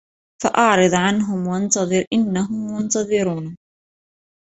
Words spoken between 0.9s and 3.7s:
عَنْهُمْ وَانْتَظِرْ إِنَّهُمْ مُنْتَظِرُونَ